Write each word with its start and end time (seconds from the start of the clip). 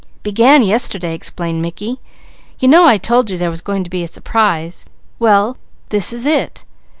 "Began 0.23 0.63
yesterday," 0.63 1.13
explained 1.13 1.61
Mickey. 1.61 1.99
"You 2.59 2.67
know 2.67 2.87
I 2.87 2.97
told 2.97 3.29
you 3.29 3.37
there 3.37 3.51
was 3.51 3.61
going 3.61 3.83
to 3.83 3.89
be 3.91 4.01
a 4.01 4.07
surprise. 4.07 4.85
Well 5.19 5.57
this 5.89 6.11
is 6.11 6.25
it. 6.25 6.65